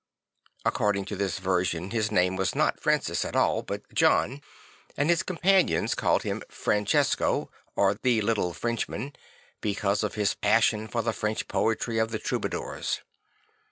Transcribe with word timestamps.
According 0.65 1.05
to 1.05 1.15
this 1.15 1.37
version, 1.37 1.91
his 1.91 2.11
name 2.11 2.35
was 2.35 2.55
not 2.55 2.79
Francis 2.79 3.23
at 3.23 3.35
all 3.35 3.61
but 3.61 3.83
John; 3.93 4.41
and 4.97 5.11
his 5.11 5.21
companions 5.21 5.93
called 5.93 6.23
him 6.23 6.37
II 6.37 6.43
Fran 6.49 6.85
cesco 6.87 7.41
II 7.43 7.47
or 7.75 7.91
II 7.91 7.99
The 8.01 8.21
little 8.21 8.51
Frenchman 8.51 9.03
II 9.03 9.13
because 9.61 10.01
of 10.01 10.15
his 10.15 10.33
passion 10.33 10.87
for 10.87 11.03
the 11.03 11.13
French 11.13 11.47
poetry 11.47 11.99
of 11.99 12.09
the 12.09 12.17
Trouba 12.17 12.49
dours. 12.49 13.01